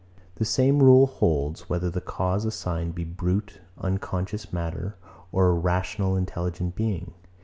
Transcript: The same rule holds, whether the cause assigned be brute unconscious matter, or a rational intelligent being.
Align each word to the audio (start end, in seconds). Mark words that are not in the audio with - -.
The 0.37 0.45
same 0.45 0.81
rule 0.81 1.05
holds, 1.05 1.69
whether 1.69 1.87
the 1.91 2.01
cause 2.01 2.43
assigned 2.43 2.95
be 2.95 3.03
brute 3.03 3.61
unconscious 3.77 4.51
matter, 4.51 4.95
or 5.31 5.45
a 5.49 5.53
rational 5.53 6.15
intelligent 6.17 6.73
being. 6.73 7.13